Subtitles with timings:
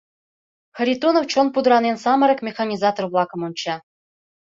[0.77, 3.75] Харитонов чон пудранен самырык механизатор-влакым онча.